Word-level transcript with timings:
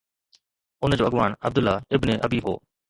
ان 0.83 0.91
جو 1.01 1.11
اڳواڻ 1.11 1.31
Abdullah 1.49 1.75
ibn 1.99 2.09
Ubayy 2.25 2.39
هو 2.47 2.53